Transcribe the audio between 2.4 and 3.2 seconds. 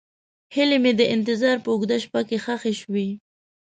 ښخې شوې.